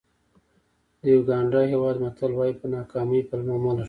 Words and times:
د 1.01 1.03
یوګانډا 1.15 1.61
هېواد 1.71 1.95
متل 2.03 2.31
وایي 2.35 2.53
په 2.59 2.65
ناکامۍ 2.75 3.21
پلمه 3.29 3.55
مه 3.63 3.71
لټوئ. 3.75 3.79